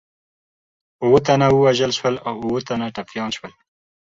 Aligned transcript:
اووه 1.03 1.19
تنه 1.27 1.47
ووژل 1.51 1.91
شول 1.97 2.15
او 2.27 2.33
اووه 2.43 2.61
تنه 2.67 2.85
ټپیان 2.95 3.29
شول. 3.37 3.51